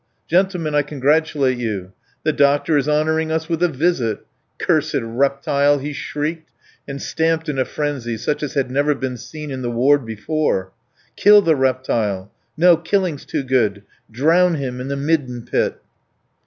Gentlemen, 0.27 0.73
I 0.73 0.81
congratulate 0.81 1.59
you. 1.59 1.91
The 2.23 2.33
doctor 2.33 2.75
is 2.75 2.89
honouring 2.89 3.31
us 3.31 3.47
with 3.47 3.61
a 3.61 3.67
visit! 3.69 4.25
Cursed 4.57 4.95
reptile!" 4.99 5.77
he 5.77 5.93
shrieked, 5.93 6.49
and 6.87 6.99
stamped 6.99 7.47
in 7.47 7.59
a 7.59 7.65
frenzy 7.65 8.17
such 8.17 8.41
as 8.41 8.55
had 8.55 8.71
never 8.71 8.95
been 8.95 9.15
seen 9.15 9.51
in 9.51 9.61
the 9.61 9.69
ward 9.69 10.03
before. 10.03 10.71
"Kill 11.15 11.43
the 11.43 11.55
reptile! 11.55 12.31
No, 12.57 12.77
killing's 12.77 13.25
too 13.25 13.43
good. 13.43 13.83
Drown 14.09 14.55
him 14.55 14.81
in 14.81 14.87
the 14.87 14.97
midden 14.97 15.45
pit!" 15.45 15.79